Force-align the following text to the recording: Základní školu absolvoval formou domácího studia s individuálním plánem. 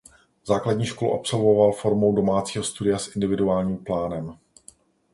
Základní 0.45 0.85
školu 0.85 1.13
absolvoval 1.13 1.71
formou 1.71 2.15
domácího 2.15 2.63
studia 2.63 2.99
s 2.99 3.15
individuálním 3.15 3.77
plánem. 3.77 4.37